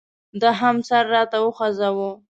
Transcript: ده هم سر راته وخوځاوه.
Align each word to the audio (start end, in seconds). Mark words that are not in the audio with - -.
ده 0.41 0.49
هم 0.59 0.75
سر 0.87 1.03
راته 1.13 1.37
وخوځاوه. 1.41 2.09